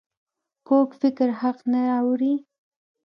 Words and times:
کوږ 0.67 0.89
فکر 1.01 1.27
حق 1.41 1.57
نه 1.71 1.81
اوري 1.99 2.33